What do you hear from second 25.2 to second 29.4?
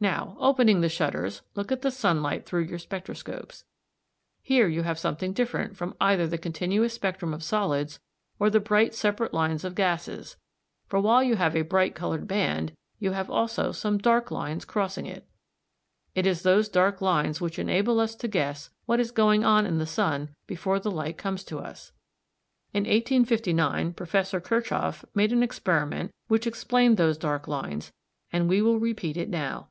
an experiment which explained those dark lines, and we will repeat it